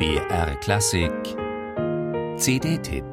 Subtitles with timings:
[0.00, 1.12] BR Klassik
[2.38, 3.04] CD-Tipp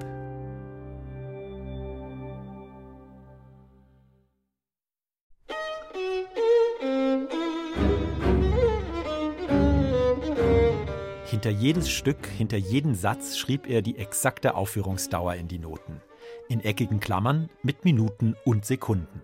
[11.26, 16.00] Hinter jedes Stück, hinter jeden Satz schrieb er die exakte Aufführungsdauer in die Noten.
[16.48, 19.24] In eckigen Klammern mit Minuten und Sekunden.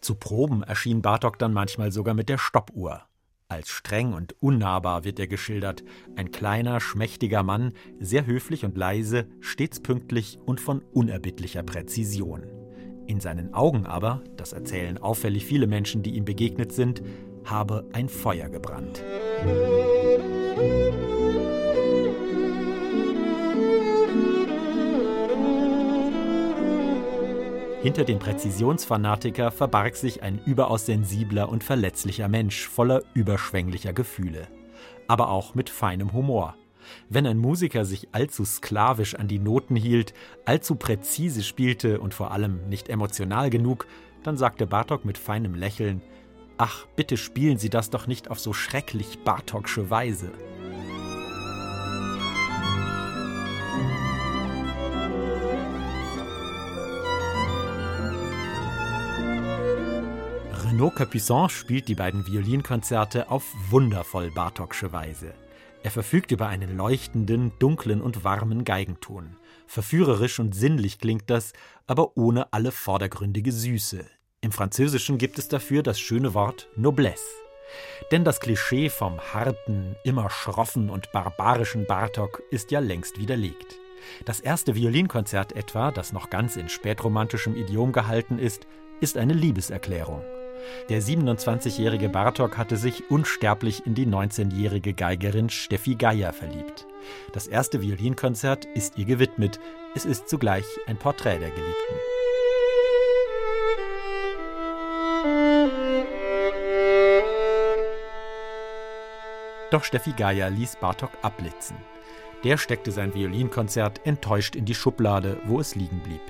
[0.00, 3.04] Zu Proben erschien Bartok dann manchmal sogar mit der Stoppuhr.
[3.48, 5.84] Als streng und unnahbar wird er geschildert,
[6.16, 12.42] ein kleiner, schmächtiger Mann, sehr höflich und leise, stets pünktlich und von unerbittlicher Präzision.
[13.06, 17.02] In seinen Augen aber, das erzählen auffällig viele Menschen, die ihm begegnet sind,
[17.44, 19.04] habe ein Feuer gebrannt.
[27.86, 34.48] Hinter dem Präzisionsfanatiker verbarg sich ein überaus sensibler und verletzlicher Mensch voller überschwänglicher Gefühle.
[35.06, 36.56] Aber auch mit feinem Humor.
[37.08, 40.14] Wenn ein Musiker sich allzu sklavisch an die Noten hielt,
[40.46, 43.86] allzu präzise spielte und vor allem nicht emotional genug,
[44.24, 46.02] dann sagte Bartok mit feinem Lächeln:
[46.58, 50.32] Ach, bitte spielen Sie das doch nicht auf so schrecklich Bartoksche Weise.
[60.76, 65.32] Renaud Capuçon spielt die beiden Violinkonzerte auf wundervoll Bartoksche Weise.
[65.82, 69.38] Er verfügt über einen leuchtenden, dunklen und warmen Geigenton.
[69.66, 71.54] Verführerisch und sinnlich klingt das,
[71.86, 74.04] aber ohne alle vordergründige Süße.
[74.42, 77.24] Im Französischen gibt es dafür das schöne Wort Noblesse.
[78.12, 83.76] Denn das Klischee vom harten, immer schroffen und barbarischen Bartok ist ja längst widerlegt.
[84.26, 88.66] Das erste Violinkonzert etwa, das noch ganz in spätromantischem Idiom gehalten ist,
[89.00, 90.22] ist eine Liebeserklärung.
[90.88, 96.86] Der 27-jährige Bartok hatte sich unsterblich in die 19-jährige Geigerin Steffi Geier verliebt.
[97.32, 99.58] Das erste Violinkonzert ist ihr gewidmet.
[99.94, 101.94] Es ist zugleich ein Porträt der Geliebten.
[109.70, 111.76] Doch Steffi Geier ließ Bartok abblitzen.
[112.44, 116.20] Der steckte sein Violinkonzert enttäuscht in die Schublade, wo es liegen blieb.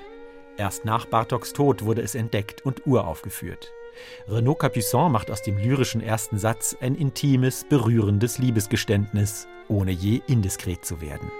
[0.57, 3.71] Erst nach Bartoks Tod wurde es entdeckt und uraufgeführt.
[4.27, 10.85] Renaud Capuçon macht aus dem lyrischen ersten Satz ein intimes, berührendes Liebesgeständnis, ohne je indiskret
[10.85, 11.31] zu werden.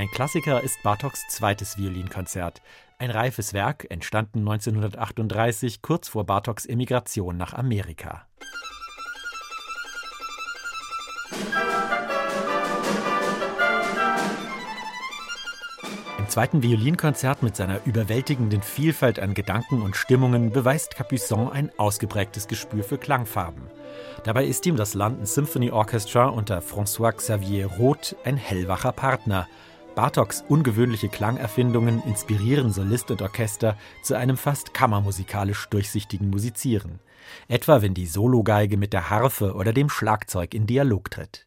[0.00, 2.62] Ein Klassiker ist Bartoks zweites Violinkonzert,
[3.00, 8.26] ein reifes Werk, entstanden 1938 kurz vor Bartoks Emigration nach Amerika.
[16.30, 22.84] Zweiten Violinkonzert mit seiner überwältigenden Vielfalt an Gedanken und Stimmungen beweist Capuçon ein ausgeprägtes Gespür
[22.84, 23.62] für Klangfarben.
[24.24, 29.48] Dabei ist ihm das London Symphony Orchestra unter François Xavier Roth ein hellwacher Partner.
[29.96, 37.00] Bartoks ungewöhnliche Klangerfindungen inspirieren Solist und Orchester zu einem fast kammermusikalisch durchsichtigen Musizieren.
[37.48, 41.46] Etwa wenn die Sologeige mit der Harfe oder dem Schlagzeug in Dialog tritt.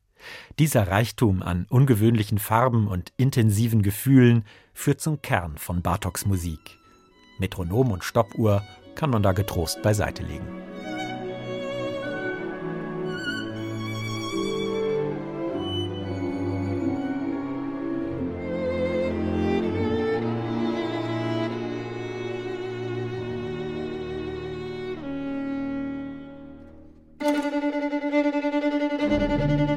[0.59, 6.77] Dieser Reichtum an ungewöhnlichen Farben und intensiven Gefühlen führt zum Kern von Bartoks Musik.
[7.39, 8.63] Metronom und Stoppuhr
[8.95, 10.63] kann man da getrost beiseite legen.
[29.33, 29.69] Thank